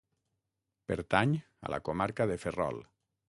Pertany 0.91 1.35
a 1.69 1.73
la 1.75 1.81
comarca 1.91 2.27
de 2.33 2.39
Ferrol. 2.47 2.81